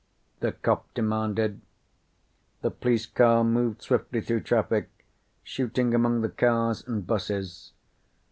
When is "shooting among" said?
5.43-6.21